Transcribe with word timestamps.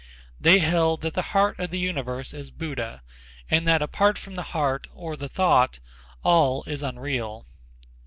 They 0.39 0.57
held 0.57 1.01
that 1.01 1.13
the 1.13 1.21
heart 1.37 1.59
of 1.59 1.69
the 1.69 1.77
universe 1.77 2.33
is 2.33 2.49
Buddha 2.49 3.03
and 3.51 3.67
that 3.67 3.83
apart 3.83 4.17
from 4.17 4.33
the 4.33 4.41
heart 4.57 4.87
or 4.95 5.15
the 5.15 5.29
thought 5.29 5.77
all 6.23 6.63
is 6.63 6.81
unreal. 6.81 7.45